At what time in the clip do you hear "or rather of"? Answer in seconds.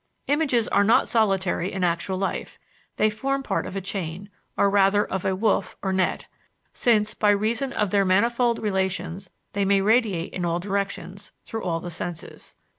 4.57-5.25